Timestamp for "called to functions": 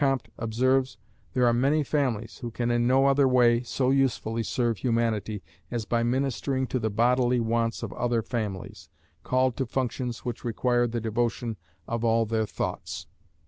9.21-10.25